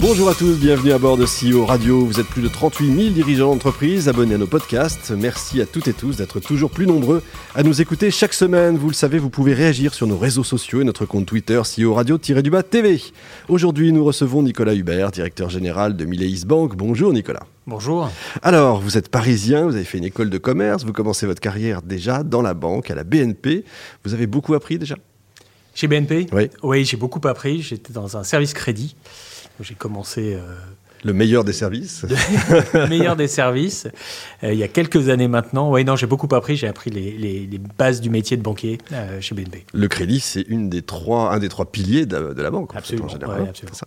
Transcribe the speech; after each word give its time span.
Bonjour 0.00 0.28
à 0.28 0.34
tous, 0.34 0.56
bienvenue 0.56 0.92
à 0.92 0.98
bord 0.98 1.16
de 1.16 1.24
CEO 1.24 1.66
Radio. 1.66 2.06
Vous 2.06 2.20
êtes 2.20 2.28
plus 2.28 2.40
de 2.40 2.46
38 2.46 2.86
000 2.94 3.08
dirigeants 3.10 3.52
d'entreprise 3.52 4.08
abonnés 4.08 4.36
à 4.36 4.38
nos 4.38 4.46
podcasts. 4.46 5.10
Merci 5.10 5.60
à 5.60 5.66
toutes 5.66 5.88
et 5.88 5.92
tous 5.92 6.16
d'être 6.16 6.38
toujours 6.38 6.70
plus 6.70 6.86
nombreux 6.86 7.20
à 7.56 7.64
nous 7.64 7.80
écouter 7.80 8.12
chaque 8.12 8.32
semaine. 8.32 8.78
Vous 8.78 8.86
le 8.86 8.94
savez, 8.94 9.18
vous 9.18 9.28
pouvez 9.28 9.54
réagir 9.54 9.94
sur 9.94 10.06
nos 10.06 10.16
réseaux 10.16 10.44
sociaux 10.44 10.80
et 10.80 10.84
notre 10.84 11.04
compte 11.04 11.26
Twitter 11.26 11.60
CEO 11.62 11.94
Radio-du-bas 11.94 12.62
TV. 12.62 13.02
Aujourd'hui, 13.48 13.90
nous 13.90 14.04
recevons 14.04 14.40
Nicolas 14.44 14.76
Hubert, 14.76 15.10
directeur 15.10 15.50
général 15.50 15.96
de 15.96 16.04
Mileis 16.04 16.44
Bank. 16.46 16.76
Bonjour 16.76 17.12
Nicolas. 17.12 17.42
Bonjour. 17.66 18.08
Alors, 18.42 18.80
vous 18.80 18.98
êtes 18.98 19.08
parisien, 19.08 19.64
vous 19.64 19.74
avez 19.74 19.84
fait 19.84 19.98
une 19.98 20.04
école 20.04 20.30
de 20.30 20.38
commerce, 20.38 20.84
vous 20.84 20.92
commencez 20.92 21.26
votre 21.26 21.40
carrière 21.40 21.82
déjà 21.82 22.22
dans 22.22 22.40
la 22.40 22.54
banque, 22.54 22.92
à 22.92 22.94
la 22.94 23.02
BNP. 23.02 23.64
Vous 24.04 24.14
avez 24.14 24.28
beaucoup 24.28 24.54
appris 24.54 24.78
déjà? 24.78 24.94
Chez 25.74 25.86
BNP 25.86 26.28
Oui. 26.32 26.50
Oui, 26.62 26.84
j'ai 26.84 26.96
beaucoup 26.96 27.20
appris. 27.28 27.62
J'étais 27.62 27.92
dans 27.92 28.16
un 28.16 28.24
service 28.24 28.52
crédit. 28.52 28.96
J'ai 29.60 29.74
commencé. 29.74 30.34
Euh, 30.34 30.40
le 31.04 31.12
meilleur 31.12 31.44
des 31.44 31.52
services 31.52 32.04
Le 32.74 32.88
meilleur 32.88 33.14
des 33.14 33.28
services. 33.28 33.86
Euh, 34.42 34.52
il 34.52 34.58
y 34.58 34.64
a 34.64 34.68
quelques 34.68 35.08
années 35.08 35.28
maintenant. 35.28 35.70
Oui, 35.70 35.84
non, 35.84 35.94
j'ai 35.94 36.06
beaucoup 36.06 36.32
appris. 36.34 36.56
J'ai 36.56 36.66
appris 36.66 36.90
les, 36.90 37.12
les, 37.12 37.46
les, 37.46 37.58
bases 37.58 38.00
du 38.00 38.10
métier 38.10 38.36
de 38.36 38.42
banquier 38.42 38.78
euh, 38.92 39.20
chez 39.20 39.34
BNP. 39.34 39.64
Le 39.72 39.88
crédit, 39.88 40.18
c'est 40.18 40.42
une 40.42 40.68
des 40.68 40.82
trois, 40.82 41.32
un 41.32 41.38
des 41.38 41.48
trois 41.48 41.70
piliers 41.70 42.04
de, 42.04 42.34
de 42.34 42.42
la 42.42 42.50
banque. 42.50 42.72
Absolument. 42.74 43.06
En, 43.06 43.08
fait, 43.08 43.14
en 43.14 43.18
général. 43.20 43.42
Ouais, 43.42 43.48
absolument. 43.48 43.78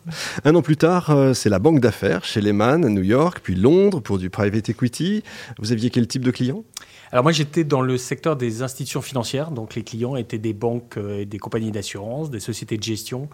Un 0.46 0.56
an 0.56 0.62
plus 0.62 0.78
tard, 0.78 1.14
c'est 1.34 1.50
la 1.50 1.60
banque 1.60 1.82
d'affaires 1.82 2.24
chez 2.24 2.40
Lehman 2.40 2.86
à 2.86 2.90
New 2.90 3.04
York, 3.04 3.40
puis 3.44 3.56
Londres 3.56 4.00
pour 4.00 4.18
du 4.18 4.30
private 4.30 4.70
equity. 4.70 5.24
Vous 5.60 5.74
aviez 5.74 5.90
quel 5.90 6.08
type 6.08 6.24
de 6.24 6.32
clients 6.32 6.64
alors 7.12 7.24
moi 7.24 7.34
j'étais 7.34 7.66
dans 7.66 7.82
le 7.82 7.98
secteur 7.98 8.38
des 8.38 8.62
institutions 8.62 9.02
financières, 9.02 9.52
donc 9.52 9.76
les 9.76 9.84
clients 9.84 10.16
étaient 10.16 10.38
des 10.38 10.54
banques, 10.54 10.96
euh, 10.98 11.26
des 11.26 11.40
compagnies 11.40 11.72
d'assurance, 11.72 12.30
des 12.30 12.40
sociétés 12.40 12.78
de 12.78 12.84
gestion, 12.84 13.28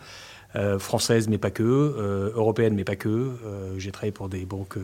euh, 0.57 0.79
françaises 0.79 1.27
mais 1.29 1.37
pas 1.37 1.51
que, 1.51 1.63
euh, 1.63 2.31
européennes 2.35 2.73
mais 2.75 2.83
pas 2.83 2.95
que. 2.95 3.07
Euh, 3.09 3.75
j'ai 3.77 3.91
travaillé 3.91 4.11
pour 4.11 4.27
des 4.27 4.43
banques 4.45 4.77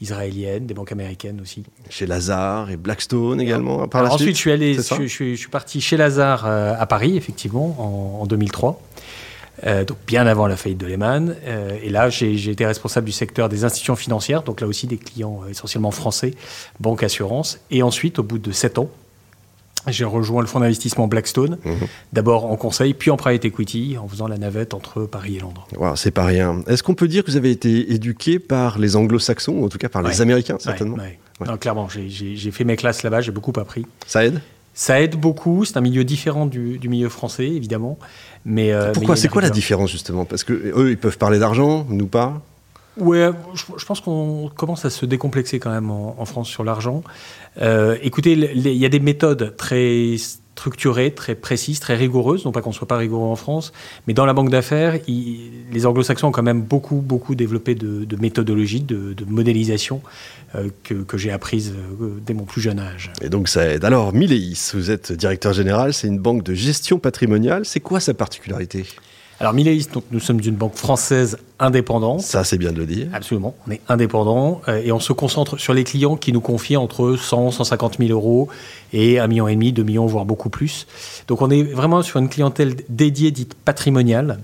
israéliennes, 0.00 0.66
des 0.66 0.74
banques 0.74 0.92
américaines 0.92 1.40
aussi. 1.40 1.64
Chez 1.88 2.06
Lazare 2.06 2.70
et 2.70 2.76
Blackstone 2.76 3.40
également. 3.40 3.88
Par 3.88 4.02
la 4.02 4.10
ensuite 4.12 4.26
suite, 4.26 4.36
je 4.36 4.40
suis 4.40 4.52
allé, 4.52 4.74
je, 4.74 4.80
suis- 5.06 5.34
je 5.34 5.40
suis 5.40 5.48
parti 5.50 5.80
chez 5.80 5.96
Lazare 5.96 6.44
euh, 6.46 6.74
à 6.78 6.86
Paris 6.86 7.16
effectivement 7.16 7.74
en, 7.78 8.22
en 8.22 8.26
2003. 8.26 8.80
Euh, 9.64 9.84
donc 9.86 9.96
bien 10.06 10.26
avant 10.26 10.46
la 10.46 10.56
faillite 10.56 10.76
de 10.78 10.86
Lehman. 10.86 11.34
Euh, 11.46 11.78
et 11.82 11.88
là, 11.88 12.10
j'ai 12.10 12.50
été 12.50 12.66
responsable 12.66 13.06
du 13.06 13.12
secteur 13.12 13.48
des 13.48 13.64
institutions 13.64 13.96
financières, 13.96 14.42
donc 14.42 14.60
là 14.60 14.66
aussi 14.66 14.86
des 14.86 14.98
clients 14.98 15.40
euh, 15.46 15.48
essentiellement 15.50 15.90
français, 15.90 16.34
banque, 16.78 17.02
assurance. 17.02 17.58
Et 17.70 17.82
ensuite, 17.82 18.18
au 18.18 18.22
bout 18.22 18.38
de 18.38 18.52
sept 18.52 18.78
ans, 18.78 18.90
j'ai 19.88 20.04
rejoint 20.04 20.40
le 20.40 20.46
fonds 20.46 20.60
d'investissement 20.60 21.06
Blackstone, 21.08 21.58
Mhm. 21.64 21.74
d'abord 22.12 22.50
en 22.50 22.56
conseil, 22.56 22.94
puis 22.94 23.10
en 23.10 23.16
private 23.16 23.44
equity, 23.44 23.96
en 24.02 24.08
faisant 24.08 24.28
la 24.28 24.38
navette 24.38 24.74
entre 24.74 25.02
Paris 25.04 25.36
et 25.36 25.40
Londres. 25.40 25.66
Wow, 25.76 25.96
c'est 25.96 26.10
pas 26.10 26.24
rien. 26.24 26.62
Est-ce 26.66 26.82
qu'on 26.82 26.94
peut 26.94 27.08
dire 27.08 27.24
que 27.24 27.30
vous 27.30 27.36
avez 27.36 27.50
été 27.50 27.92
éduqué 27.92 28.38
par 28.38 28.78
les 28.78 28.96
anglo-saxons, 28.96 29.52
ou 29.52 29.64
en 29.64 29.68
tout 29.68 29.78
cas 29.78 29.88
par 29.88 30.02
les. 30.02 30.20
Américains, 30.20 30.56
certainement 30.58 30.96
Ouais, 30.96 31.02
ouais. 31.02 31.18
Ouais. 31.40 31.46
Non, 31.48 31.56
clairement, 31.58 31.88
j'ai- 31.90 32.50
fait 32.50 32.64
mes 32.64 32.76
classes 32.76 33.02
là-bas, 33.02 33.20
j'ai 33.20 33.30
beaucoup 33.32 33.52
appris. 33.60 33.84
Ça 34.06 34.24
aide? 34.24 34.40
Ça 34.72 35.00
aide 35.00 35.16
beaucoup, 35.16 35.64
c'est 35.64 35.76
un 35.76 35.80
milieu 35.82 36.04
différent 36.04 36.46
du, 36.46 36.78
du 36.78 36.88
milieu 36.88 37.08
français, 37.08 37.46
évidemment. 37.46 37.98
Mais, 38.44 38.72
euh, 38.72 38.92
Pourquoi 38.92 39.16
C'est 39.16 39.28
quoi 39.28 39.42
la 39.42 39.50
différence, 39.50 39.90
justement? 39.90 40.24
Parce 40.24 40.44
que 40.44 40.52
eux, 40.52 40.90
ils 40.90 40.98
peuvent 40.98 41.18
parler 41.18 41.38
d'argent, 41.38 41.86
nous 41.88 42.06
pas? 42.06 42.42
Ouais, 42.98 43.30
je, 43.54 43.84
pense 43.84 44.00
qu'on 44.00 44.50
commence 44.54 44.84
à 44.84 44.90
se 44.90 45.04
décomplexer 45.04 45.58
quand 45.58 45.70
même 45.70 45.90
en, 45.90 46.24
France 46.24 46.48
sur 46.48 46.64
l'argent. 46.64 47.02
Euh, 47.60 47.96
écoutez, 48.02 48.32
il 48.32 48.66
y 48.66 48.86
a 48.86 48.88
des 48.88 49.00
méthodes 49.00 49.54
très 49.56 50.16
structurées, 50.56 51.10
très 51.10 51.34
précises, 51.34 51.78
très 51.78 51.94
rigoureuses. 51.94 52.46
Non 52.46 52.52
pas 52.52 52.62
qu'on 52.62 52.72
soit 52.72 52.88
pas 52.88 52.96
rigoureux 52.96 53.28
en 53.28 53.36
France, 53.36 53.72
mais 54.06 54.14
dans 54.14 54.24
la 54.24 54.32
banque 54.32 54.48
d'affaires, 54.48 54.98
les 55.06 55.86
Anglo-Saxons 55.86 56.28
ont 56.28 56.32
quand 56.32 56.42
même 56.42 56.62
beaucoup, 56.62 56.96
beaucoup 56.96 57.34
développé 57.34 57.74
de, 57.74 58.06
de 58.06 58.16
méthodologies, 58.16 58.80
de, 58.80 59.14
modélisation 59.28 60.00
euh, 60.54 60.70
que, 60.82 61.18
j'ai 61.18 61.30
apprises 61.30 61.74
euh, 62.00 62.14
dès 62.24 62.32
mon 62.32 62.44
plus 62.44 62.62
jeune 62.62 62.78
âge. 62.78 63.12
Et 63.20 63.28
donc 63.28 63.48
ça 63.48 63.66
aide. 63.68 63.84
Alors, 63.84 64.14
Mileis, 64.14 64.70
vous 64.72 64.90
êtes 64.90 65.12
directeur 65.12 65.52
général, 65.52 65.92
c'est 65.92 66.08
une 66.08 66.18
banque 66.18 66.42
de 66.42 66.54
gestion 66.54 66.98
patrimoniale. 66.98 67.66
C'est 67.66 67.80
quoi 67.80 68.00
sa 68.00 68.14
particularité? 68.14 68.86
Alors 69.38 69.52
Mileis, 69.52 69.86
donc 69.92 70.04
nous 70.10 70.20
sommes 70.20 70.40
une 70.42 70.54
banque 70.54 70.76
française 70.76 71.36
indépendante. 71.58 72.22
Ça, 72.22 72.42
c'est 72.42 72.56
bien 72.56 72.72
de 72.72 72.78
le 72.78 72.86
dire. 72.86 73.08
Absolument, 73.12 73.54
on 73.66 73.70
est 73.70 73.82
indépendant 73.88 74.62
euh, 74.68 74.80
et 74.82 74.92
on 74.92 75.00
se 75.00 75.12
concentre 75.12 75.58
sur 75.58 75.74
les 75.74 75.84
clients 75.84 76.16
qui 76.16 76.32
nous 76.32 76.40
confient 76.40 76.78
entre 76.78 77.16
100 77.16 77.50
150 77.50 77.98
000 77.98 78.10
euros 78.10 78.48
et 78.94 79.16
1,5 79.16 79.28
million, 79.28 79.48
et 79.48 79.54
demi, 79.54 79.72
2 79.72 79.82
millions, 79.82 80.06
voire 80.06 80.24
beaucoup 80.24 80.48
plus. 80.48 80.86
Donc 81.28 81.42
on 81.42 81.50
est 81.50 81.62
vraiment 81.62 82.02
sur 82.02 82.18
une 82.18 82.30
clientèle 82.30 82.76
dédiée, 82.88 83.30
dite 83.30 83.54
patrimoniale, 83.54 84.38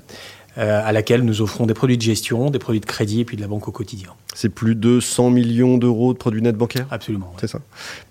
euh, 0.59 0.83
à 0.85 0.93
laquelle 0.93 1.23
nous 1.23 1.41
offrons 1.41 1.65
des 1.65 1.73
produits 1.73 1.97
de 1.97 2.03
gestion, 2.03 2.51
des 2.51 2.59
produits 2.59 2.81
de 2.81 2.87
crédit 2.87 3.21
et 3.21 3.25
puis 3.25 3.39
de 3.39 3.43
la 3.43 3.49
banque 3.49 3.69
au 3.69 3.73
quotidien. 3.73 4.11
C'est 4.35 4.51
plus 4.51 4.75
de 4.75 5.01
100 5.01 5.31
millions 5.31 5.79
d'euros 5.79 6.13
de 6.13 6.19
produits 6.19 6.43
nets 6.43 6.57
bancaires? 6.57 6.87
Absolument. 6.91 7.29
ouais. 7.33 7.39
C'est 7.41 7.49
ça 7.49 7.61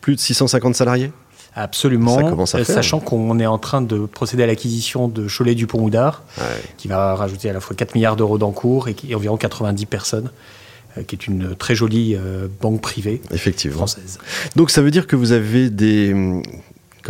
Plus 0.02 0.16
de 0.16 0.20
650 0.20 0.74
salariés? 0.74 1.12
Absolument. 1.56 2.16
Ça 2.16 2.24
commence 2.24 2.56
à 2.56 2.60
Euh, 2.60 2.64
faire. 2.64 2.76
Sachant 2.76 3.00
qu'on 3.00 3.38
est 3.40 3.46
en 3.46 3.58
train 3.58 3.82
de 3.82 4.06
procéder 4.06 4.44
à 4.44 4.48
l'acquisition 4.48 5.08
de 5.08 5.28
Cholet 5.28 5.56
Dupont 5.56 5.82
Houdard, 5.82 6.24
Ouais. 6.38 6.44
qui 6.78 6.88
va 6.88 7.16
rajouter 7.16 7.50
à 7.50 7.54
la 7.54 7.60
fois 7.60 7.76
4 7.76 7.94
milliards 7.96 8.16
d'euros 8.16 8.38
d'encours 8.38 8.88
et, 8.88 8.96
environ 9.16 9.36
90 9.38 9.86
personnes, 9.86 10.32
euh, 10.98 11.04
qui 11.04 11.16
est 11.16 11.28
une 11.28 11.56
très 11.56 11.76
jolie 11.76 12.16
euh, 12.16 12.48
banque 12.62 12.82
privée 12.82 13.22
Effectivement. 13.32 13.78
française. 13.78 14.18
Donc 14.56 14.72
ça 14.72 14.82
veut 14.82 14.92
dire 14.92 15.08
que 15.08 15.16
vous 15.16 15.32
avez 15.34 15.70
des... 15.70 16.14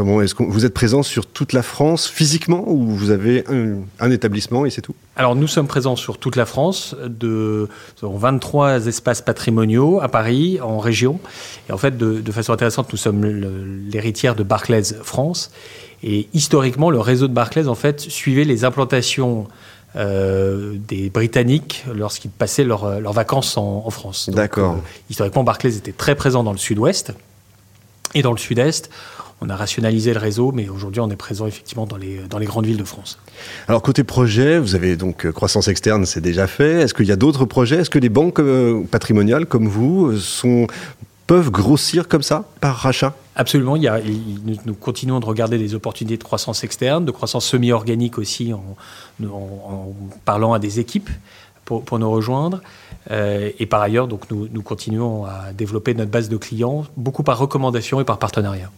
Comment 0.02 0.20
est-ce 0.24 0.34
que 0.34 0.42
vous 0.42 0.66
êtes 0.66 0.74
présent 0.74 1.04
sur 1.04 1.28
toute 1.28 1.54
la 1.54 1.62
France 1.62 2.08
physiquement 2.08 2.64
ou 2.66 2.88
vous 2.88 3.12
avez 3.12 3.44
un, 3.48 3.82
un 4.00 4.10
établissement 4.10 4.66
et 4.66 4.72
c'est 4.72 4.82
tout? 4.82 4.96
Alors 5.16 5.36
nous 5.36 5.46
sommes 5.46 5.68
présents 5.68 5.96
sur 5.96 6.18
toute 6.18 6.36
la 6.36 6.48
France, 6.48 6.96
de 7.06 7.70
nous 8.02 8.08
avons 8.08 8.18
23 8.18 8.88
espaces 8.88 9.22
patrimoniaux 9.22 10.00
à 10.02 10.08
Paris, 10.08 10.60
en 10.60 10.80
région. 10.80 11.20
Et 11.70 11.72
en 11.72 11.78
fait, 11.78 12.00
de, 12.00 12.20
de 12.20 12.32
façon 12.32 12.52
intéressante, 12.52 12.92
nous 12.92 12.98
sommes 12.98 13.24
l'héritière 13.92 14.34
de 14.34 14.42
Barclays 14.42 14.82
France. 15.04 15.52
Et 16.02 16.28
historiquement, 16.34 16.90
le 16.90 17.00
réseau 17.00 17.28
de 17.28 17.34
Barclays, 17.34 17.68
en 17.68 17.76
fait, 17.76 18.00
suivait 18.00 18.44
les 18.44 18.66
implantations 18.66 19.48
euh, 19.96 20.74
des 20.88 21.12
Britanniques 21.12 21.86
lorsqu'ils 21.94 22.32
passaient 22.32 22.64
leurs 22.64 23.00
leurs 23.00 23.14
vacances 23.14 23.56
en, 23.56 23.84
en 23.86 23.90
France. 23.92 24.32
D'accord. 24.34 24.78
euh, 24.78 25.02
historiquement, 25.12 25.44
Barclays 25.44 25.78
était 25.78 25.92
très 25.92 26.16
présent 26.16 26.44
dans 26.44 26.54
le 26.54 26.58
sud-ouest. 26.58 27.14
Et 28.16 28.24
dans 28.24 28.32
le 28.32 28.38
sud-est, 28.40 28.90
on 29.42 29.50
a 29.50 29.56
rationalisé 29.56 30.14
le 30.14 30.20
réseau, 30.20 30.52
mais 30.52 30.70
aujourd'hui, 30.70 31.02
on 31.02 31.10
est 31.10 31.16
présent 31.16 31.48
effectivement 31.48 31.86
dans 31.88 31.98
les, 31.98 32.20
dans 32.30 32.38
les 32.38 32.46
grandes 32.46 32.66
villes 32.68 32.78
de 32.78 32.84
France. 32.84 33.18
Alors 33.68 33.82
côté 33.82 34.04
projet, 34.04 34.60
vous 34.60 34.76
avez 34.76 34.96
donc 34.96 35.26
euh, 35.26 35.32
croissance 35.32 35.68
externe, 35.68 36.06
c'est 36.06 36.22
déjà 36.22 36.46
fait. 36.48 36.82
Est-ce 36.82 36.94
qu'il 36.94 37.08
y 37.08 37.12
a 37.12 37.16
d'autres 37.16 37.46
projets? 37.46 37.78
Est-ce 37.78 37.90
que 37.90 38.00
les 38.00 38.10
banques 38.10 38.40
euh, 38.40 38.84
patrimoniales 38.92 39.48
comme 39.48 39.68
vous 39.68 40.08
euh, 40.12 40.18
sont, 40.20 40.68
peuvent 41.26 41.50
grossir 41.50 42.08
comme 42.08 42.22
ça 42.22 42.46
par 42.60 42.76
rachat? 42.76 43.16
Absolument, 43.36 43.76
il 43.78 43.82
y 43.84 43.88
a, 43.88 44.00
il- 44.00 44.42
nous, 44.46 44.58
nous 44.66 44.74
continuons 44.76 45.20
de 45.20 45.26
regarder 45.26 45.58
des 45.58 45.74
opportunités 45.74 46.18
de 46.18 46.24
croissance 46.24 46.64
externe, 46.64 47.04
de 47.06 47.12
croissance 47.12 47.46
semi-organique 47.46 48.20
aussi, 48.20 48.54
en, 48.54 48.64
en- 49.24 49.26
en 49.28 49.96
parlant 50.24 50.54
à 50.54 50.60
des 50.60 50.80
équipes 50.80 51.10
pour, 51.66 51.84
pour 51.84 51.98
nous 51.98 52.12
rejoindre. 52.12 52.62
Euh, 53.10 53.50
et 53.58 53.66
par 53.66 53.82
ailleurs, 53.82 54.08
donc, 54.08 54.30
nous, 54.30 54.48
nous 54.54 54.62
continuons 54.62 55.26
à 55.26 55.52
développer 55.58 55.96
notre 55.96 56.12
base 56.12 56.30
de 56.30 56.38
clients, 56.38 56.86
beaucoup 56.96 57.24
par 57.24 57.40
recommandation 57.40 58.00
et 58.00 58.04
par 58.04 58.20
partenariat. 58.20 58.70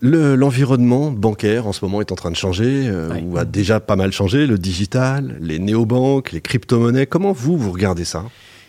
Le- 0.00 0.36
L'environnement 0.36 1.10
bancaire 1.10 1.66
en 1.66 1.72
ce 1.72 1.84
moment 1.84 2.00
est 2.00 2.12
en 2.12 2.14
train 2.16 2.30
de 2.30 2.36
changer, 2.36 2.84
euh, 2.88 3.10
Ouais. 3.10 3.24
ou 3.26 3.36
a 3.38 3.44
déjà 3.44 3.80
pas 3.80 3.96
mal 3.96 4.12
changé, 4.12 4.46
le 4.46 4.56
digital, 4.56 5.36
les 5.40 5.58
néobanques, 5.58 6.32
les 6.32 6.40
crypto-monnaies. 6.40 7.06
Comment 7.06 7.32
vous, 7.32 7.58
vous 7.58 7.72
regardez 7.72 8.04
ça? 8.04 8.24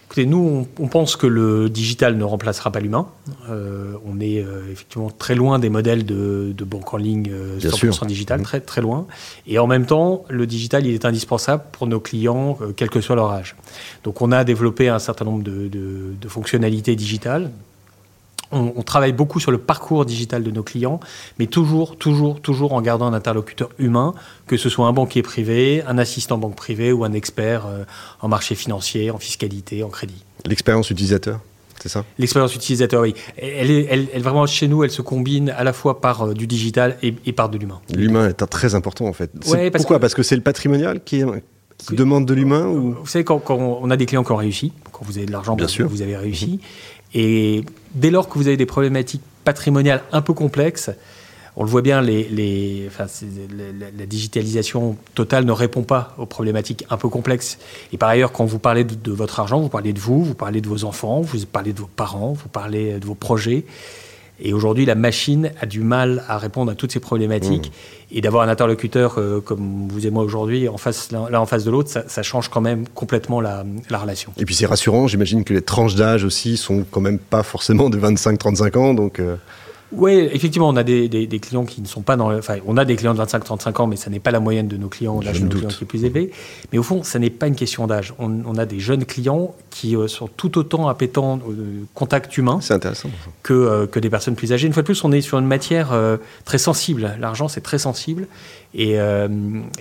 Écoutez, 0.07 0.25
nous, 0.25 0.65
on, 0.77 0.83
on 0.83 0.87
pense 0.89 1.15
que 1.15 1.25
le 1.27 1.69
digital 1.69 2.17
ne 2.17 2.23
remplacera 2.25 2.69
pas 2.69 2.81
l'humain. 2.81 3.07
Euh, 3.49 3.93
on 4.05 4.19
est 4.19 4.43
euh, 4.43 4.63
effectivement 4.69 5.09
très 5.09 5.35
loin 5.35 5.57
des 5.57 5.69
modèles 5.69 6.05
de, 6.05 6.53
de 6.57 6.63
banque 6.65 6.93
en 6.93 6.97
ligne 6.97 7.29
euh, 7.31 7.57
Bien 7.59 7.69
100% 7.69 7.91
sûr. 7.93 8.05
digital, 8.07 8.39
Mhm. 8.39 8.43
très 8.45 8.59
très 8.59 8.81
loin. 8.81 9.07
Et 9.47 9.57
en 9.57 9.67
même 9.67 9.85
temps, 9.85 10.25
le 10.29 10.45
digital, 10.47 10.85
il 10.85 10.93
est 10.93 11.05
indispensable 11.05 11.63
pour 11.71 11.87
nos 11.87 12.01
clients, 12.01 12.57
euh, 12.61 12.73
quel 12.75 12.89
que 12.89 12.99
soit 12.99 13.15
leur 13.15 13.31
âge. 13.31 13.55
Donc, 14.03 14.21
on 14.21 14.33
a 14.33 14.43
développé 14.43 14.89
un 14.89 14.99
certain 14.99 15.23
nombre 15.23 15.43
de, 15.43 15.69
de- 15.69 16.13
de 16.19 16.27
fonctionnalités 16.27 16.97
digitales. 16.97 17.49
On, 18.51 18.73
on 18.75 18.81
travaille 18.83 19.13
beaucoup 19.13 19.39
sur 19.39 19.51
le 19.51 19.57
parcours 19.57 20.05
digital 20.05 20.43
de 20.43 20.51
nos 20.51 20.63
clients, 20.63 20.99
mais 21.39 21.47
toujours, 21.47 21.95
toujours, 21.97 22.41
toujours 22.41 22.73
en 22.73 22.81
gardant 22.81 23.05
un 23.07 23.13
interlocuteur 23.13 23.69
humain, 23.79 24.13
que 24.47 24.57
ce 24.57 24.67
soit 24.69 24.85
un 24.87 24.93
banquier 24.93 25.21
privé, 25.21 25.83
un 25.87 25.97
assistant 25.97 26.37
banque 26.37 26.55
privée 26.55 26.91
ou 26.91 27.03
un 27.03 27.13
expert 27.13 27.65
euh, 27.65 27.83
en 28.21 28.27
marché 28.27 28.55
financier, 28.55 29.11
en 29.11 29.17
fiscalité, 29.17 29.83
en 29.83 29.89
crédit. 29.89 30.23
L'expérience 30.45 30.89
utilisateur, 30.89 31.39
c'est 31.81 31.89
ça? 31.89 32.03
L'expérience 32.19 32.53
utilisateur, 32.55 33.01
oui. 33.01 33.15
Elle, 33.37 33.71
est, 33.71 33.87
elle, 33.89 34.07
elle, 34.13 34.21
vraiment, 34.21 34.45
chez 34.45 34.67
nous, 34.67 34.83
elle 34.83 34.91
se 34.91 35.01
combine 35.01 35.49
à 35.49 35.63
la 35.63 35.73
fois 35.73 36.01
par 36.01 36.23
euh, 36.27 36.33
du 36.33 36.45
digital 36.47 36.97
et, 37.01 37.13
et 37.25 37.31
par 37.31 37.49
de 37.49 37.57
l'humain. 37.57 37.79
L'humain 37.95 38.27
est 38.27 38.43
un- 38.43 38.47
très 38.47 38.75
important 38.75 39.05
en 39.05 39.13
fait. 39.13 39.31
C'est- 39.41 39.51
Ouais, 39.51 39.71
parce 39.71 39.83
pourquoi? 39.83 39.97
que- 39.97 40.01
Parce 40.01 40.13
que 40.13 40.23
c'est 40.23 40.35
le 40.35 40.41
patrimonial 40.41 41.01
qui, 41.03 41.23
demande 41.91 42.25
de 42.27 42.33
l'humain 42.35 42.67
ou? 42.67 42.93
Vous 42.99 43.07
savez, 43.07 43.23
quand, 43.25 43.39
quand 43.39 43.55
on 43.57 43.89
a 43.89 43.97
des 43.97 44.05
clients 44.05 44.23
qui 44.23 44.31
ont 44.31 44.35
réussi, 44.35 44.71
quand 44.91 45.03
vous 45.03 45.17
avez 45.17 45.25
de 45.25 45.31
l'argent, 45.31 45.55
vous, 45.55 45.87
vous 45.89 46.01
avez 46.03 46.15
réussi. 46.17 46.59
Et 47.13 47.65
dès 47.93 48.09
lors 48.09 48.29
que 48.29 48.37
vous 48.37 48.47
avez 48.47 48.57
des 48.57 48.65
problématiques 48.65 49.21
patrimoniales 49.43 50.03
un 50.11 50.21
peu 50.21 50.33
complexes, 50.33 50.91
on 51.57 51.63
le 51.63 51.69
voit 51.69 51.81
bien, 51.81 52.01
la, 52.01 54.05
digitalisation 54.05 54.95
totale 55.15 55.43
ne 55.43 55.51
répond 55.51 55.83
pas 55.83 56.15
aux 56.17 56.25
problématiques 56.25 56.85
un 56.89 56.97
peu 56.97 57.09
complexes. 57.09 57.57
Et 57.91 57.97
par 57.97 58.09
ailleurs, 58.09 58.31
quand 58.31 58.45
vous 58.45 58.59
parlez 58.59 58.85
de, 58.85 59.11
votre 59.11 59.39
argent, 59.39 59.59
vous 59.59 59.69
parlez 59.69 59.91
de 59.91 59.99
vous, 59.99 60.23
vous 60.23 60.33
parlez 60.33 60.61
de 60.61 60.69
vos 60.69 60.85
enfants, 60.85 61.21
vous 61.21 61.45
parlez 61.45 61.73
de 61.73 61.79
vos 61.79 61.89
parents, 61.93 62.33
vous 62.33 62.47
parlez 62.47 62.99
de 62.99 63.05
vos 63.05 63.15
projets. 63.15 63.65
Et 64.43 64.53
aujourd'hui, 64.53 64.85
la 64.85 64.95
machine 64.95 65.51
a 65.59 65.65
du 65.65 65.81
mal 65.81 66.23
à 66.27 66.37
répondre 66.37 66.71
à 66.71 66.75
toutes 66.75 66.91
ces 66.91 66.99
problématiques. 66.99 67.67
Mmh. 67.67 68.15
Et 68.17 68.21
d'avoir 68.21 68.43
un 68.43 68.49
interlocuteur 68.49 69.15
euh, 69.17 69.39
comme 69.39 69.87
vous 69.87 70.05
et 70.05 70.09
moi 70.09 70.23
aujourd'hui, 70.23 70.67
en 70.67 70.77
face, 70.77 71.11
l'un 71.11 71.39
en 71.39 71.45
face 71.45 71.63
de 71.63 71.71
l'autre, 71.71 71.89
ça, 72.05 72.23
change 72.23 72.49
quand 72.49 72.59
même 72.59 72.87
complètement 72.89 73.39
la, 73.39 73.63
la 73.89 73.97
relation. 73.99 74.33
Et 74.37 74.45
puis 74.45 74.53
c'est 74.53 74.65
rassurant, 74.65 75.07
j'imagine 75.07 75.43
que 75.43 75.53
les 75.53 75.61
tranches 75.61 75.95
d'âge 75.95 76.23
aussi 76.25 76.57
sont 76.57 76.85
quand 76.89 76.99
même 77.01 77.19
pas 77.19 77.43
forcément 77.43 77.89
de 77.89 77.97
25-35 77.97 78.77
ans. 78.77 78.93
Donc 78.93 79.19
euh, 79.19 79.35
oui, 79.93 80.29
effectivement, 80.31 80.69
on 80.69 80.75
a 80.77 80.83
des, 80.83 81.39
clients 81.41 81.65
qui 81.65 81.81
ne 81.81 81.87
sont 81.87 82.01
pas 82.01 82.15
dans. 82.15 82.33
enfin, 82.37 82.57
on 82.65 82.77
a 82.77 82.85
des 82.85 82.95
clients 82.95 83.13
de 83.13 83.21
25-35 83.21 83.81
ans, 83.81 83.87
mais 83.87 83.97
ça 83.97 84.09
n'est 84.09 84.19
pas 84.19 84.31
la 84.31 84.39
moyenne 84.39 84.67
de 84.67 84.77
nos 84.77 84.87
clients. 84.87 85.19
L'âge 85.21 85.41
de 85.41 85.45
nos 85.45 85.51
clients 85.51 85.67
qui 85.69 85.83
est 85.83 85.87
plus 85.87 86.05
élevé. 86.05 86.31
Mais 86.71 86.77
au 86.77 86.83
fond, 86.83 87.03
ça 87.03 87.19
n'est 87.19 87.29
pas 87.29 87.47
une 87.47 87.55
question 87.55 87.87
d'âge. 87.87 88.13
On, 88.17 88.55
a 88.57 88.65
des 88.65 88.79
jeunes 88.79 89.05
clients 89.05 89.55
qui 89.69 89.95
euh, 89.95 90.07
sont 90.07 90.27
tout 90.27 90.57
autant 90.57 90.87
appétents 90.87 91.35
au 91.35 91.53
contact 91.93 92.37
humain 92.37 92.59
que, 93.43 93.53
euh, 93.53 93.87
que 93.87 93.99
des 93.99 94.09
personnes 94.09 94.35
plus 94.35 94.53
âgées. 94.53 94.67
Une 94.67 94.73
fois 94.73 94.83
de 94.83 94.85
plus, 94.85 95.03
on 95.03 95.11
est 95.11 95.21
sur 95.21 95.39
une 95.39 95.45
matière 95.45 95.91
euh, 95.91 96.17
très 96.45 96.57
sensible. 96.57 97.15
L'argent, 97.19 97.47
c'est 97.47 97.61
très 97.61 97.79
sensible. 97.79 98.27
Et, 98.73 98.97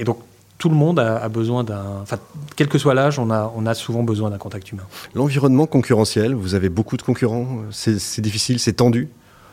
donc, 0.04 0.18
tout 0.58 0.68
le 0.68 0.74
monde 0.74 0.98
a, 0.98 1.28
besoin 1.28 1.62
d'un. 1.64 2.00
Enfin, 2.02 2.18
quel 2.56 2.68
que 2.68 2.78
soit 2.78 2.94
l'âge, 2.94 3.18
on 3.18 3.30
a, 3.30 3.52
on 3.56 3.64
a 3.66 3.74
souvent 3.74 4.02
besoin 4.02 4.30
d'un 4.30 4.38
contact 4.38 4.72
humain. 4.72 4.82
L'environnement 5.14 5.66
concurrentiel, 5.66 6.34
vous 6.34 6.54
avez 6.54 6.68
beaucoup 6.68 6.96
de 6.96 7.02
concurrents. 7.02 7.46
C'est 7.70 8.20
difficile, 8.20 8.58
c'est 8.58 8.74
tendu 8.74 9.08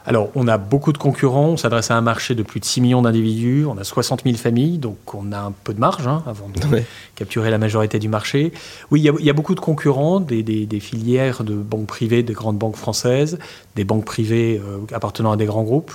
alors, 0.07 0.29
on 0.35 0.47
a 0.47 0.57
beaucoup 0.57 0.93
de 0.93 0.97
concurrents, 0.97 1.49
on 1.49 1.57
s'adresse 1.57 1.91
à 1.91 1.97
un 1.97 2.01
marché 2.01 2.33
de 2.33 2.41
plus 2.41 2.61
de 2.61 2.65
6 2.65 2.79
millions 2.79 3.01
d'individus, 3.01 3.65
on 3.65 3.77
a 3.77 3.83
60 3.83 4.23
000 4.23 4.37
familles, 4.37 4.77
donc 4.77 5.13
on 5.13 5.33
a 5.33 5.39
un 5.39 5.51
peu 5.51 5.73
de 5.73 5.81
marge 5.81 6.07
hein, 6.07 6.23
avant 6.25 6.47
de 6.47 6.81
capturer 7.15 7.51
la 7.51 7.57
majorité 7.57 7.99
du 7.99 8.07
marché. 8.07 8.53
Oui, 8.89 9.01
il 9.01 9.25
y, 9.25 9.29
a 9.29 9.33
beaucoup 9.33 9.53
de 9.53 9.59
concurrents, 9.59 10.21
des, 10.21 10.79
filières 10.79 11.43
de 11.43 11.55
banques 11.55 11.87
privées, 11.87 12.23
des 12.23 12.31
grandes 12.31 12.57
banques 12.57 12.77
françaises, 12.77 13.37
des 13.75 13.83
banques 13.83 14.05
privées 14.05 14.61
euh, 14.65 14.77
appartenant 14.95 15.33
à 15.33 15.35
des 15.35 15.45
grands 15.45 15.63
groupes. 15.63 15.91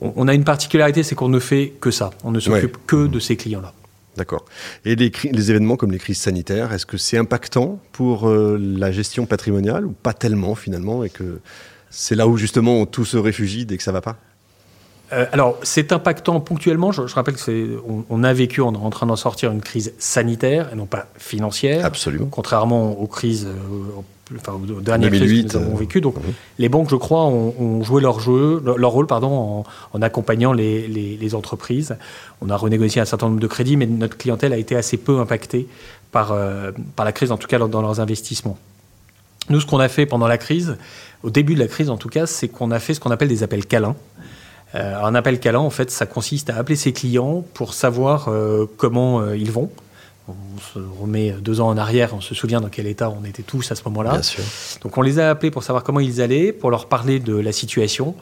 On, 0.00 0.28
a 0.28 0.34
une 0.34 0.44
particularité, 0.44 1.02
c'est 1.02 1.16
qu'on 1.16 1.28
ne 1.28 1.40
fait 1.40 1.72
que 1.80 1.90
ça, 1.90 2.10
on 2.22 2.30
ne 2.30 2.38
s'occupe 2.38 2.78
que 2.86 3.08
de 3.08 3.18
ces 3.18 3.34
clients-là. 3.34 3.72
D'accord. 4.16 4.44
Et 4.84 4.94
les, 4.94 5.10
les, 5.32 5.50
événements 5.50 5.76
comme 5.76 5.90
les 5.90 5.98
crises 5.98 6.20
sanitaires, 6.20 6.72
est-ce 6.72 6.86
que 6.86 6.96
c'est 6.96 7.18
impactant 7.18 7.80
pour 7.90 8.28
euh, 8.28 8.56
la 8.60 8.92
gestion 8.92 9.26
patrimoniale 9.26 9.84
ou 9.84 9.90
pas 9.90 10.12
tellement 10.12 10.54
finalement 10.54 11.02
et 11.02 11.10
que 11.10 11.40
c'est 11.92 12.14
là 12.14 12.26
où 12.26 12.36
justement 12.36 12.84
tout 12.86 13.04
se 13.04 13.16
réfugie 13.16 13.66
dès 13.66 13.76
que 13.76 13.82
ça 13.82 13.92
va 13.92 14.00
pas? 14.00 14.16
Euh, 15.12 15.26
alors, 15.32 15.58
c'est 15.62 15.92
impactant 15.92 16.40
ponctuellement. 16.40 16.90
Je, 16.90 17.02
rappelle 17.14 17.36
que 17.36 17.80
on, 18.08 18.24
a 18.24 18.32
vécu, 18.32 18.62
on 18.62 18.72
est 18.72 18.76
en 18.76 18.90
train 18.90 19.06
d'en 19.06 19.16
sortir 19.16 19.52
une 19.52 19.60
crise 19.60 19.92
sanitaire 19.98 20.70
et 20.72 20.74
non 20.74 20.86
pas 20.86 21.06
financière. 21.18 21.84
Absolument. 21.84 22.28
Contrairement 22.30 22.98
aux 22.98 23.06
crises, 23.06 23.46
euh, 23.46 24.36
enfin, 24.38 24.54
aux 24.54 24.80
dernières 24.80 25.10
crises 25.10 25.44
que 25.44 25.58
nous 25.58 25.64
avons 25.64 25.74
euh, 25.74 25.78
vécues. 25.78 26.00
Donc, 26.00 26.14
les 26.58 26.70
banques, 26.70 26.88
je 26.88 26.96
crois, 26.96 27.26
ont, 27.26 27.82
joué 27.82 28.00
leur 28.00 28.20
jeu, 28.20 28.62
leur, 28.64 28.90
rôle, 28.90 29.06
pardon, 29.06 29.64
en, 29.92 30.02
accompagnant 30.02 30.54
les, 30.54 31.34
entreprises. 31.34 31.96
On 32.40 32.48
a 32.48 32.56
renégocié 32.56 33.02
un 33.02 33.04
certain 33.04 33.28
nombre 33.28 33.40
de 33.40 33.46
crédits, 33.46 33.76
mais 33.76 33.86
notre 33.86 34.16
clientèle 34.16 34.54
a 34.54 34.58
été 34.58 34.76
assez 34.76 34.96
peu 34.96 35.18
impactée 35.18 35.68
par, 36.10 36.34
par 36.96 37.04
la 37.04 37.12
crise, 37.12 37.32
en 37.32 37.36
tout 37.36 37.48
cas 37.48 37.58
dans 37.58 37.82
leurs 37.82 38.00
investissements. 38.00 38.58
Nous, 39.48 39.60
ce 39.60 39.66
qu'on 39.66 39.80
a 39.80 39.88
fait 39.88 40.06
pendant 40.06 40.28
la 40.28 40.38
crise, 40.38 40.76
au 41.22 41.30
début 41.30 41.54
de 41.54 41.60
la 41.60 41.66
crise 41.66 41.90
en 41.90 41.96
tout 41.96 42.08
cas, 42.08 42.26
c'est 42.26 42.48
qu'on 42.48 42.70
a 42.70 42.78
fait 42.78 42.94
ce 42.94 43.00
qu'on 43.00 43.10
appelle 43.10 43.28
des 43.28 43.42
appels 43.42 43.66
câlins. 43.66 43.96
Euh, 44.74 45.02
un 45.02 45.14
appel 45.14 45.38
câlin, 45.38 45.58
en 45.58 45.70
fait, 45.70 45.90
ça 45.90 46.06
consiste 46.06 46.50
à 46.50 46.56
appeler 46.56 46.76
ses 46.76 46.92
clients 46.92 47.44
pour 47.54 47.74
savoir 47.74 48.28
euh, 48.28 48.66
comment 48.76 49.20
euh, 49.20 49.36
ils 49.36 49.52
vont. 49.52 49.70
On 50.28 50.34
se 50.72 50.78
remet 51.00 51.32
deux 51.32 51.60
ans 51.60 51.68
en 51.68 51.76
arrière, 51.76 52.14
on 52.14 52.20
se 52.20 52.34
souvient 52.34 52.60
dans 52.60 52.68
quel 52.68 52.86
état 52.86 53.10
on 53.10 53.24
était 53.24 53.42
tous 53.42 53.72
à 53.72 53.74
ce 53.74 53.82
moment-là. 53.86 54.20
Donc 54.80 54.96
on 54.96 55.02
les 55.02 55.18
a 55.18 55.28
appelés 55.28 55.50
pour 55.50 55.64
savoir 55.64 55.82
comment 55.82 55.98
ils 56.00 56.22
allaient, 56.22 56.52
pour 56.52 56.70
leur 56.70 56.86
parler 56.86 57.18
de 57.18 57.34
la 57.34 57.50
situation. 57.50 58.14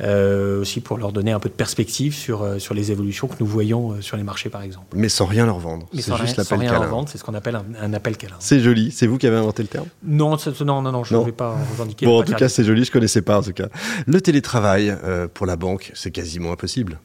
Euh, 0.00 0.60
aussi 0.60 0.80
pour 0.80 0.96
leur 0.96 1.10
donner 1.10 1.32
un 1.32 1.40
peu 1.40 1.48
de 1.48 1.54
perspective 1.54 2.14
sur, 2.14 2.42
euh, 2.42 2.60
sur 2.60 2.72
les 2.72 2.92
évolutions 2.92 3.26
que 3.26 3.34
nous 3.40 3.46
voyons 3.46 3.92
euh, 3.92 4.00
sur 4.00 4.16
les 4.16 4.22
marchés, 4.22 4.48
par 4.48 4.62
exemple. 4.62 4.86
Mais 4.94 5.08
sans 5.08 5.26
rien 5.26 5.44
leur 5.44 5.58
vendre. 5.58 5.88
C'est 5.92 6.16
juste 6.18 6.36
l'appel 6.36 6.44
câlin. 6.44 6.44
Sans 6.44 6.56
rien 6.58 6.72
leur 6.72 6.88
vendre, 6.88 7.08
c'est 7.08 7.18
ce 7.18 7.24
qu'on 7.24 7.34
appelle 7.34 7.58
un, 7.80 7.92
appel 7.92 8.16
câlin. 8.16 8.36
C'est 8.38 8.60
joli. 8.60 8.92
C'est 8.92 9.08
vous 9.08 9.18
qui 9.18 9.26
avez 9.26 9.36
inventé 9.36 9.62
le 9.62 9.68
terme? 9.68 9.86
Non, 10.04 10.36
non, 10.60 10.82
non, 10.82 10.92
non, 10.92 11.04
je 11.04 11.16
ne 11.16 11.24
vais 11.24 11.32
pas 11.32 11.56
revendiquer. 11.70 12.06
Bon, 12.06 12.20
en 12.20 12.22
tout 12.22 12.34
cas, 12.34 12.48
c'est 12.48 12.62
joli. 12.62 12.84
Je 12.84 12.92
connaissais 12.92 13.22
pas, 13.22 13.38
en 13.38 13.42
tout 13.42 13.52
cas. 13.52 13.66
Le 14.06 14.20
télétravail 14.20 14.96
pour 15.34 15.46
la 15.46 15.56
banque, 15.56 15.90
c'est 15.94 16.12
quasiment 16.12 16.52
impossible. 16.52 17.00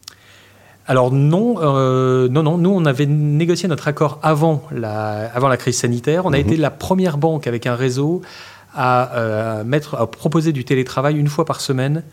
Alors 0.86 1.12
non, 1.12 1.56
non, 2.30 2.44
non. 2.44 2.57
Nous, 2.60 2.69
on 2.69 2.86
avait 2.86 3.07
négocié 3.07 3.68
notre 3.68 3.88
accord 3.88 4.19
avant 4.22 4.63
la, 4.72 5.31
avant 5.34 5.48
la 5.48 5.57
crise 5.57 5.78
sanitaire. 5.78 6.28
On 6.28 6.34
a 6.34 6.38
mhm. 6.38 6.45
été 6.45 6.57
la 6.57 6.69
première 6.69 7.18
banque 7.18 7.48
avec 7.48 7.66
un 7.66 7.75
réseau 7.75 8.22
à, 8.75 9.63
mettre, 9.66 9.95
à 9.95 10.12
proposer 10.12 10.51
du 10.51 10.63
télétravail 10.63 11.18
une 11.18 11.28
fois 11.28 11.45
par 11.45 11.60
semaine 11.60 12.04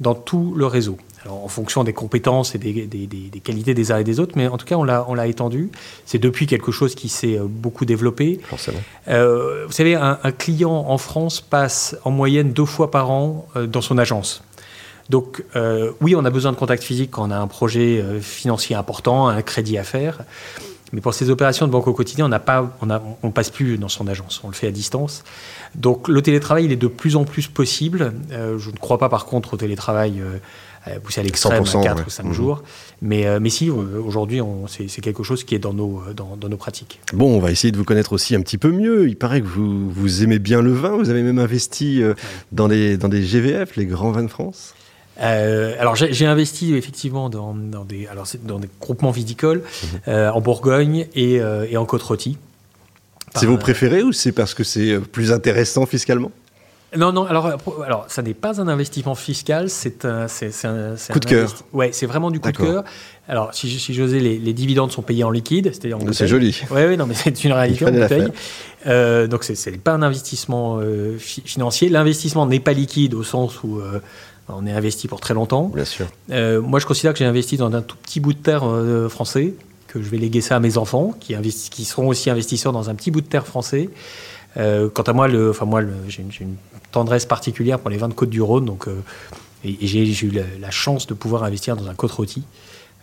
dans 0.00 0.14
tout 0.14 0.54
le 0.56 0.66
réseau. 0.66 0.98
Alors, 1.24 1.42
en 1.42 1.48
fonction 1.48 1.84
des 1.84 1.94
compétences 1.94 2.54
et 2.54 2.58
des, 2.58 3.40
qualités 3.42 3.72
des 3.72 3.92
uns 3.92 3.98
et 3.98 4.04
des 4.04 4.20
autres, 4.20 4.34
mais 4.36 4.46
en 4.46 4.58
tout 4.58 4.66
cas, 4.66 4.76
on 4.76 4.84
l'a 4.84 5.26
étendu. 5.26 5.70
C'est 6.04 6.18
depuis 6.18 6.46
quelque 6.46 6.70
chose 6.70 6.94
qui 6.94 7.08
s'est 7.08 7.38
euh, 7.38 7.46
beaucoup 7.48 7.86
développé. 7.86 8.40
Forcément. 8.44 8.80
Euh, 9.08 9.64
vous 9.66 9.72
savez, 9.72 9.94
un, 9.94 10.16
client 10.36 10.84
en 10.88 10.98
France 10.98 11.40
passe 11.40 11.96
en 12.04 12.10
moyenne 12.10 12.52
deux 12.52 12.66
fois 12.66 12.90
par 12.90 13.10
an 13.10 13.46
euh, 13.56 13.66
dans 13.66 13.80
son 13.80 13.96
agence. 13.96 14.42
Donc, 15.10 15.44
oui, 16.00 16.14
on 16.16 16.24
a 16.24 16.30
besoin 16.30 16.50
de 16.50 16.56
contact 16.56 16.82
physique 16.82 17.10
quand 17.10 17.28
on 17.28 17.30
a 17.30 17.36
un 17.36 17.46
projet 17.46 18.02
financier 18.22 18.74
important, 18.74 19.28
un 19.28 19.42
crédit 19.42 19.76
à 19.76 19.84
faire. 19.84 20.24
Mais 20.94 21.00
pour 21.00 21.12
ces 21.12 21.28
opérations 21.28 21.66
de 21.66 21.72
banque 21.72 21.88
au 21.88 21.92
quotidien, 21.92 22.24
on 22.26 22.28
n'a 22.28 22.38
pas, 22.38 22.78
on, 22.80 22.88
on 23.24 23.30
passe 23.32 23.50
plus 23.50 23.78
dans 23.78 23.88
son 23.88 24.06
agence, 24.06 24.40
on 24.44 24.48
le 24.48 24.54
fait 24.54 24.68
à 24.68 24.70
distance. 24.70 25.24
Donc 25.74 26.06
le 26.06 26.22
télétravail, 26.22 26.66
il 26.66 26.72
est 26.72 26.76
de 26.76 26.86
plus 26.86 27.16
en 27.16 27.24
plus 27.24 27.48
possible. 27.48 28.12
Euh, 28.30 28.58
je 28.58 28.70
ne 28.70 28.76
crois 28.76 28.98
pas 28.98 29.08
par 29.08 29.26
contre 29.26 29.54
au 29.54 29.56
télétravail 29.56 30.22
euh, 30.86 30.98
poussé 31.00 31.20
à 31.20 31.24
l'extrême, 31.24 31.64
à 31.64 31.82
4 31.82 32.06
ou 32.06 32.10
5 32.10 32.26
mhm. 32.26 32.32
jours. 32.32 32.62
Mais, 33.02 33.26
euh, 33.26 33.40
mais 33.40 33.50
si, 33.50 33.70
aujourd'hui, 33.70 34.40
c'est 34.68 35.00
quelque 35.00 35.24
chose 35.24 35.42
qui 35.42 35.56
est 35.56 35.58
dans 35.58 35.74
nos, 35.74 36.00
dans, 36.14 36.48
nos 36.48 36.56
pratiques. 36.56 37.00
Bon, 37.12 37.36
on 37.36 37.40
va 37.40 37.50
essayer 37.50 37.72
de 37.72 37.76
vous 37.76 37.84
connaître 37.84 38.12
aussi 38.12 38.36
un 38.36 38.40
petit 38.40 38.58
peu 38.58 38.70
mieux. 38.70 39.08
Il 39.08 39.16
paraît 39.16 39.40
que 39.40 39.48
vous, 39.48 39.90
vous 39.90 40.22
aimez 40.22 40.38
bien 40.38 40.62
le 40.62 40.72
vin. 40.72 40.96
Vous 40.96 41.10
avez 41.10 41.22
même 41.22 41.40
investi 41.40 42.02
dans, 42.52 42.68
les, 42.68 42.96
dans 42.98 43.08
des 43.08 43.24
GVF, 43.24 43.74
les 43.74 43.86
grands 43.86 44.12
vins 44.12 44.22
de 44.22 44.28
France 44.28 44.74
euh, 45.20 45.76
alors 45.78 45.94
j'ai 45.94 46.26
investi 46.26 46.74
effectivement 46.74 47.30
dans, 47.30 47.54
dans, 47.54 47.84
des, 47.84 48.06
alors 48.08 48.26
dans 48.42 48.58
des 48.58 48.68
groupements 48.80 49.12
viticoles 49.12 49.58
mhm. 49.58 50.00
euh, 50.08 50.30
en 50.30 50.40
Bourgogne 50.40 51.06
et, 51.14 51.40
euh, 51.40 51.66
et 51.70 51.76
en 51.76 51.84
Côte-Rôtie. 51.84 52.36
C'est 53.36 53.46
vos 53.46 53.58
préférés 53.58 54.02
ou 54.02 54.12
c'est 54.12 54.30
parce 54.30 54.54
que 54.54 54.62
c'est 54.62 55.00
plus 55.00 55.32
intéressant 55.32 55.86
fiscalement? 55.86 56.30
Non, 56.96 57.10
non, 57.10 57.24
alors, 57.24 57.50
alors 57.84 58.04
ça 58.06 58.22
n'est 58.22 58.34
pas 58.34 58.60
un 58.60 58.68
investissement 58.68 59.16
fiscal, 59.16 59.68
c'est 59.68 60.04
un, 60.04 60.26
un, 60.26 61.12
coup 61.12 61.18
de 61.18 61.24
cœur. 61.24 61.52
Ouais, 61.72 61.90
c'est 61.92 62.06
vraiment 62.06 62.30
du 62.30 62.38
coup 62.38 62.52
de 62.52 62.56
cœur. 62.56 62.84
Alors, 63.26 63.52
si, 63.52 63.68
si 63.80 63.92
j'osais, 63.92 64.20
les, 64.20 64.38
les, 64.38 64.52
dividendes 64.52 64.92
sont 64.92 65.02
payés 65.02 65.24
en 65.24 65.30
liquide, 65.30 65.70
c'est-à-dire 65.72 65.98
en 65.98 66.12
C'est 66.12 66.28
joli. 66.28 66.62
Oui, 66.70 66.82
oui, 66.86 66.96
non, 66.96 67.06
mais 67.06 67.14
c'est 67.14 67.42
une 67.42 67.52
réalité, 67.52 67.84
paye. 68.06 68.28
Euh, 68.86 69.26
donc, 69.26 69.42
c'est 69.42 69.70
n'est 69.72 69.78
pas 69.78 69.94
un 69.94 70.02
investissement 70.02 70.78
financier. 71.18 71.88
L'investissement 71.88 72.46
n'est 72.46 72.60
pas 72.60 72.74
liquide 72.74 73.14
au 73.14 73.24
sens 73.24 73.64
où 73.64 73.80
on 74.48 74.66
est 74.66 74.72
investi 74.72 75.08
pour 75.08 75.20
très 75.20 75.34
longtemps. 75.34 75.70
Bien 75.74 75.84
sûr. 75.84 76.06
Euh, 76.30 76.60
moi, 76.60 76.78
je 76.78 76.86
considère 76.86 77.12
que 77.12 77.18
j'ai 77.18 77.24
investi 77.24 77.56
dans 77.56 77.74
un 77.74 77.82
tout 77.82 77.96
petit 77.96 78.20
bout 78.20 78.32
de 78.32 78.38
terre 78.38 78.62
euh, 78.64 79.08
français, 79.08 79.54
que 79.88 80.02
je 80.02 80.08
vais 80.08 80.18
léguer 80.18 80.40
ça 80.40 80.56
à 80.56 80.60
mes 80.60 80.76
enfants, 80.76 81.14
qui, 81.18 81.34
qui 81.70 81.84
seront 81.84 82.08
aussi 82.08 82.30
investisseurs 82.30 82.72
dans 82.72 82.90
un 82.90 82.94
petit 82.94 83.10
bout 83.10 83.20
de 83.20 83.26
terre 83.26 83.46
français. 83.46 83.90
Euh, 84.56 84.88
quant 84.88 85.02
à 85.02 85.12
moi, 85.12 85.28
le, 85.28 85.50
enfin 85.50 85.64
moi, 85.64 85.82
j'ai 86.08 86.22
une, 86.40 86.56
tendresse 86.92 87.26
particulière 87.26 87.80
pour 87.80 87.90
les 87.90 87.96
vins 87.96 88.08
de 88.08 88.14
Côte-du-Rhône, 88.14 88.66
donc 88.66 88.86
et, 89.64 89.76
j'ai 89.84 90.04
eu 90.04 90.30
la, 90.30 90.42
la, 90.60 90.70
chance 90.70 91.08
de 91.08 91.14
pouvoir 91.14 91.42
investir 91.42 91.74
dans 91.74 91.88
un 91.88 91.94
côte 91.94 92.12
rôti. 92.12 92.44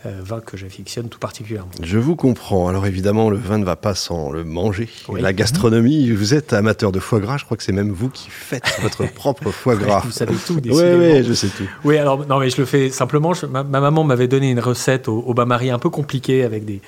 Euh, 0.07 0.19
vin 0.23 0.39
que 0.39 0.57
j'affectionne 0.57 1.09
tout 1.09 1.19
particulièrement. 1.19 1.69
Je 1.83 1.99
vous 1.99 2.15
comprends. 2.15 2.67
Alors 2.67 2.87
évidemment, 2.87 3.29
le 3.29 3.37
vin 3.37 3.59
ne 3.59 3.63
va 3.63 3.75
pas 3.75 3.93
sans 3.93 4.31
le 4.31 4.43
manger. 4.43 4.89
La 5.15 5.31
gastronomie, 5.31 6.09
vous 6.09 6.33
êtes 6.33 6.53
amateur 6.53 6.91
de 6.91 6.99
foie 6.99 7.19
gras. 7.19 7.37
Je 7.37 7.45
crois 7.45 7.55
que 7.55 7.61
c'est 7.61 7.71
même 7.71 7.91
vous 7.91 8.09
qui 8.09 8.27
faites 8.31 8.63
votre 8.81 9.05
propre 9.13 9.51
foie 9.51 9.75
gras. 9.75 10.01
vous 10.03 10.11
savez 10.11 10.33
tout. 10.35 10.59
Oui, 10.71 10.71
oui, 10.71 11.23
je 11.23 11.33
sais 11.33 11.49
tout. 11.49 11.67
Oui, 11.83 11.97
alors 11.97 12.25
non, 12.25 12.39
mais 12.39 12.49
je 12.49 12.57
le 12.57 12.65
fais 12.65 12.89
simplement. 12.89 13.33
ma, 13.47 13.63
maman 13.63 14.03
m'avait 14.03 14.27
donné 14.27 14.49
une 14.49 14.59
recette 14.59 15.07
au, 15.07 15.33
bain-marie 15.35 15.69
un 15.69 15.79
peu 15.79 15.91
compliquée 15.91 16.43
avec 16.43 16.65
des, 16.65 16.81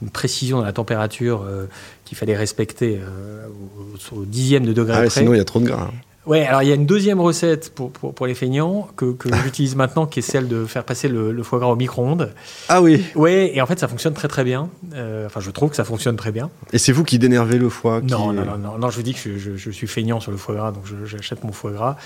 une 0.00 0.10
précision 0.10 0.58
dans 0.58 0.64
la 0.64 0.72
température 0.72 1.42
euh, 1.42 1.66
qu'il 2.04 2.16
fallait 2.16 2.36
respecter 2.36 3.00
euh, 3.02 3.46
au, 4.12 4.24
dixième 4.24 4.64
de 4.64 4.72
degré 4.72 5.06
ah, 5.06 5.10
Sinon, 5.10 5.34
il 5.34 5.38
y 5.38 5.40
a 5.40 5.44
trop 5.44 5.58
de 5.58 5.66
gras. 5.66 5.90
Ouais, 6.26 6.46
alors 6.46 6.62
il 6.62 6.68
y 6.68 6.72
a 6.72 6.74
une 6.74 6.84
deuxième 6.86 7.18
recette 7.20 7.74
pour, 7.74 7.90
pour, 7.90 8.12
pour 8.14 8.26
les 8.26 8.34
feignants 8.34 8.88
que, 8.96 9.12
que 9.12 9.28
j'utilise 9.44 9.74
maintenant, 9.74 10.06
qui 10.06 10.18
est 10.18 10.22
celle 10.22 10.48
de 10.48 10.66
faire 10.66 10.84
passer 10.84 11.08
le, 11.08 11.32
le 11.32 11.42
foie 11.42 11.58
gras 11.58 11.68
au 11.68 11.76
micro-ondes. 11.76 12.32
Ah 12.68 12.82
oui. 12.82 13.02
Ouais, 13.14 13.52
et 13.54 13.60
en 13.62 13.66
fait 13.66 13.78
ça 13.78 13.88
fonctionne 13.88 14.12
très 14.14 14.28
très 14.28 14.44
bien. 14.44 14.68
Euh, 14.94 15.26
enfin, 15.26 15.40
je 15.40 15.50
trouve 15.50 15.70
que 15.70 15.76
ça 15.76 15.84
fonctionne 15.84 16.16
très 16.16 16.30
bien. 16.30 16.50
Et 16.72 16.78
c'est 16.78 16.92
vous 16.92 17.04
qui 17.04 17.18
dénervez 17.18 17.56
le 17.58 17.70
foie 17.70 18.00
qui- 18.00 18.08
Non, 18.08 18.32
non, 18.34 18.44
non, 18.44 18.58
non, 18.58 18.78
non, 18.78 18.90
je 18.90 18.96
vous 18.96 19.02
dis 19.02 19.14
que 19.14 19.20
je, 19.20 19.38
je- 19.38 19.56
je 19.56 19.70
suis 19.70 19.86
feignant 19.86 20.20
sur 20.20 20.30
le 20.30 20.36
foie 20.36 20.54
gras, 20.56 20.72
donc 20.72 20.84
j'achète 21.06 21.42
mon 21.42 21.52
foie 21.52 21.70
gras. 21.72 21.96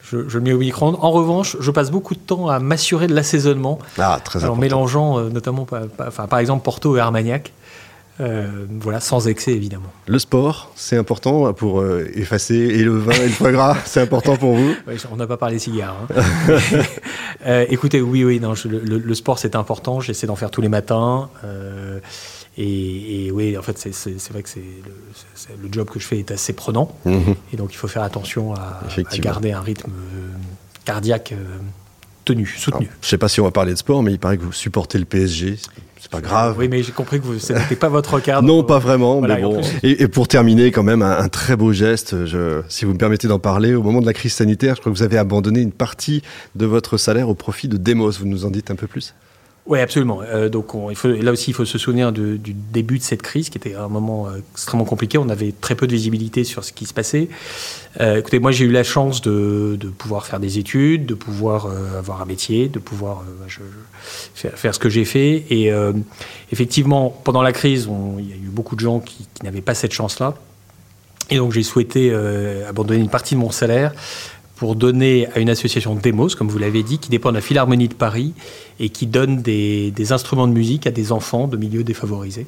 Je, 0.00 0.28
je 0.28 0.38
le 0.38 0.44
mets 0.44 0.52
au 0.52 0.58
micro-ondes. 0.58 0.96
En 1.00 1.10
revanche, 1.10 1.56
je 1.60 1.70
passe 1.70 1.90
beaucoup 1.90 2.14
de 2.14 2.20
temps 2.20 2.48
à 2.48 2.60
m'assurer 2.60 3.06
de 3.08 3.14
l'assaisonnement 3.14 3.78
Ah, 3.98 4.18
très 4.24 4.38
en 4.38 4.42
important. 4.44 4.60
mélangeant 4.60 5.18
euh, 5.18 5.28
notamment, 5.28 5.66
pa- 5.66 5.82
par 6.26 6.38
exemple, 6.38 6.62
Porto 6.64 6.96
et 6.96 7.00
Armagnac. 7.00 7.52
Euh, 8.20 8.66
voilà, 8.80 8.98
sans 9.00 9.28
excès 9.28 9.52
évidemment. 9.52 9.92
Le 10.06 10.18
sport, 10.18 10.72
c'est 10.74 10.96
important 10.96 11.52
pour 11.52 11.80
euh, 11.80 12.10
effacer 12.14 12.56
et 12.56 12.82
le 12.82 12.96
vin 12.98 13.12
et 13.12 13.26
le 13.26 13.28
foie 13.32 13.52
gras, 13.52 13.76
c'est 13.84 14.00
important 14.00 14.36
pour 14.36 14.54
vous? 14.56 14.74
Ouais, 14.88 14.96
on 15.12 15.16
n'a 15.16 15.26
pas 15.26 15.36
parlé 15.36 15.58
cigares. 15.58 15.96
hein. 16.10 16.56
Euh, 17.46 17.64
écoutez, 17.70 18.00
oui, 18.00 18.24
oui, 18.24 18.40
non, 18.40 18.54
je- 18.54 18.66
le, 18.66 19.14
sport 19.14 19.38
c'est 19.38 19.54
important. 19.54 20.00
J'essaie 20.00 20.26
d'en 20.26 20.34
faire 20.34 20.50
tous 20.50 20.60
les 20.60 20.68
matins. 20.68 21.30
et, 22.56 23.26
et 23.26 23.30
oui, 23.30 23.56
en 23.56 23.62
fait, 23.62 23.78
c'est- 23.78 24.32
vrai 24.32 24.42
que 24.42 24.48
c'est 24.48 24.64
le, 25.62 25.68
job 25.70 25.88
que 25.88 26.00
je 26.00 26.06
fais 26.06 26.18
est 26.18 26.32
assez 26.32 26.52
prenant. 26.52 26.96
Mhm. 27.04 27.36
Et 27.52 27.56
donc, 27.56 27.72
il 27.72 27.76
faut 27.76 27.86
faire 27.86 28.02
attention 28.02 28.54
à, 28.54 28.80
garder 29.20 29.52
un 29.52 29.60
rythme 29.60 29.92
cardiaque 30.84 31.32
tenu, 32.34 32.46
soutenu. 32.46 32.86
Alors, 32.86 32.96
Je 33.02 33.08
sais 33.08 33.18
pas 33.18 33.28
si 33.28 33.40
on 33.40 33.44
va 33.44 33.50
parler 33.50 33.72
de 33.72 33.78
sport, 33.78 34.02
mais 34.02 34.12
il 34.12 34.18
paraît 34.18 34.36
que 34.38 34.42
vous 34.42 34.52
supportez 34.52 34.98
le 34.98 35.04
PSG. 35.04 35.56
C'est- 36.00 36.10
pas 36.10 36.20
grave. 36.22 36.56
Oui, 36.58 36.68
mais 36.68 36.82
j'ai 36.82 36.92
compris 36.92 37.20
que 37.20 37.26
vous- 37.26 37.38
ce 37.38 37.52
n'était 37.52 37.76
pas 37.76 37.88
votre 37.90 38.14
regard. 38.14 38.42
Non, 38.42 38.62
pas 38.64 38.78
vraiment, 38.78 39.18
Voilà, 39.18 39.34
mais 39.34 39.40
et 39.40 39.44
bon. 39.44 39.60
plus- 39.60 39.70
Et, 39.82 40.02
et 40.04 40.08
pour 40.08 40.26
terminer, 40.26 40.70
quand 40.70 40.82
même, 40.82 41.02
un, 41.02 41.18
un 41.18 41.28
très 41.28 41.54
beau 41.54 41.72
geste. 41.72 42.24
Je, 42.24 42.62
si 42.68 42.86
vous 42.86 42.92
me 42.94 42.98
permettez 42.98 43.28
d'en 43.28 43.38
parler, 43.40 43.74
au 43.74 43.82
moment 43.82 44.00
de 44.00 44.06
la 44.06 44.14
crise 44.14 44.32
sanitaire, 44.32 44.74
je 44.76 44.80
crois 44.80 44.90
que 44.90 44.96
vous 44.96 45.02
avez 45.02 45.18
abandonné 45.18 45.60
une 45.60 45.72
partie 45.72 46.22
de 46.54 46.64
votre 46.64 46.96
salaire 46.96 47.28
au 47.28 47.34
profit 47.34 47.68
de 47.68 47.76
Demos. 47.76 48.12
Vous 48.12 48.26
nous 48.26 48.46
en 48.46 48.50
dites 48.50 48.70
un 48.70 48.74
peu 48.76 48.86
plus? 48.86 49.12
Oui, 49.68 49.80
absolument. 49.80 50.20
Euh, 50.22 50.48
donc, 50.48 50.74
on- 50.74 50.88
il 50.88 50.96
faut, 50.96 51.08
là 51.08 51.30
aussi, 51.30 51.50
il 51.50 51.54
faut 51.54 51.66
se 51.66 51.76
souvenir 51.76 52.10
de- 52.10 52.38
du 52.38 52.54
début 52.54 52.96
de 52.98 53.02
cette 53.02 53.20
crise, 53.20 53.50
qui 53.50 53.58
était 53.58 53.74
un 53.74 53.88
moment 53.88 54.26
euh, 54.26 54.38
extrêmement 54.54 54.86
compliqué. 54.86 55.18
On 55.18 55.28
avait 55.28 55.52
très 55.60 55.74
peu 55.74 55.86
de 55.86 55.92
visibilité 55.92 56.42
sur 56.42 56.64
ce 56.64 56.72
qui 56.72 56.86
se 56.86 56.94
passait. 56.94 57.28
Euh, 58.00 58.16
écoutez, 58.16 58.38
moi, 58.38 58.50
j'ai 58.50 58.64
eu 58.64 58.70
la 58.70 58.82
chance 58.82 59.20
de, 59.20 59.76
de 59.78 59.88
pouvoir 59.88 60.24
faire 60.24 60.40
des 60.40 60.58
études, 60.58 61.04
de 61.04 61.12
pouvoir 61.12 61.66
euh, 61.66 61.98
avoir 61.98 62.22
un 62.22 62.24
métier, 62.24 62.68
de 62.68 62.78
pouvoir 62.78 63.18
euh, 63.28 63.44
je- 63.46 63.58
je- 63.58 64.40
faire, 64.40 64.58
faire 64.58 64.74
ce 64.74 64.78
que 64.78 64.88
j'ai 64.88 65.04
fait. 65.04 65.44
Et 65.50 65.70
effectivement, 66.50 67.10
pendant 67.24 67.42
la 67.42 67.52
crise, 67.52 67.88
on- 67.88 68.18
il 68.18 68.30
y 68.30 68.32
a 68.32 68.36
eu 68.36 68.48
beaucoup 68.50 68.74
de 68.74 68.80
gens 68.80 69.00
qui, 69.00 69.26
qui 69.34 69.44
n'avaient 69.44 69.60
pas 69.60 69.74
cette 69.74 69.92
chance-là. 69.92 70.32
Et 71.28 71.36
donc, 71.36 71.52
j'ai 71.52 71.62
souhaité 71.62 72.10
abandonner 72.66 73.00
une 73.00 73.10
partie 73.10 73.34
de 73.34 73.40
mon 73.40 73.50
salaire 73.50 73.92
pour 74.58 74.74
donner 74.74 75.28
à 75.34 75.38
une 75.38 75.50
association 75.50 75.94
Demos, 75.94 76.30
comme 76.36 76.48
vous 76.48 76.58
l'avez 76.58 76.82
dit, 76.82 76.98
qui 76.98 77.10
dépend 77.10 77.30
de 77.30 77.36
la 77.36 77.40
Philharmonie 77.40 77.88
de 77.88 77.94
Paris 77.94 78.34
et 78.80 78.88
qui 78.88 79.06
donne 79.06 79.40
des, 79.40 79.92
des 79.92 80.12
instruments 80.12 80.48
de 80.48 80.52
musique 80.52 80.86
à 80.86 80.90
des 80.90 81.12
enfants 81.12 81.46
de 81.46 81.56
milieux 81.56 81.84
défavorisés. 81.84 82.46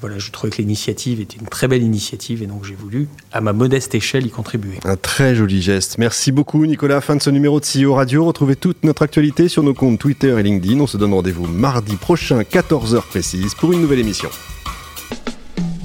Voilà, 0.00 0.18
je 0.18 0.30
trouvais 0.30 0.50
que 0.50 0.58
l'initiative 0.58 1.20
était 1.20 1.38
une 1.40 1.48
très 1.48 1.66
belle 1.66 1.82
initiative 1.82 2.42
et 2.42 2.46
donc 2.46 2.64
j'ai 2.64 2.74
voulu, 2.74 3.08
à 3.32 3.40
ma 3.40 3.52
modeste 3.52 3.94
échelle, 3.96 4.26
y 4.26 4.30
contribuer. 4.30 4.78
Un 4.84 4.96
très 4.96 5.34
joli 5.34 5.60
geste. 5.60 5.98
Merci 5.98 6.30
beaucoup, 6.30 6.64
Nicolas. 6.66 7.00
Fin 7.00 7.16
de 7.16 7.22
ce 7.22 7.30
numéro 7.30 7.58
de 7.58 7.64
CEO 7.64 7.94
Radio. 7.94 8.24
Retrouvez 8.24 8.54
toute 8.54 8.84
notre 8.84 9.02
actualité 9.02 9.48
sur 9.48 9.64
nos 9.64 9.74
comptes 9.74 9.98
Twitter 9.98 10.36
et 10.38 10.42
LinkedIn. 10.42 10.78
On 10.78 10.86
se 10.86 10.96
donne 10.96 11.14
rendez-vous 11.14 11.46
mardi 11.46 11.96
prochain, 11.96 12.42
14h 12.42 13.02
précise, 13.02 13.54
pour 13.56 13.72
une 13.72 13.80
nouvelle 13.80 14.00
émission. 14.00 14.28